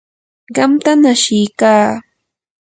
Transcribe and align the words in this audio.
qamtam 0.55 1.01
ashiykaa. 1.11 1.89